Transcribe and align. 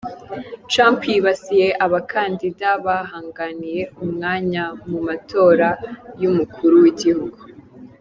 Trump 0.71 0.99
yibasiye 1.11 1.67
abakandida 1.85 2.67
bahanganiye 2.85 3.81
umwanya 4.03 4.63
mu 4.89 4.99
matora 5.07 5.69
y’umukuru 6.21 6.75
w’igihugu. 6.83 7.39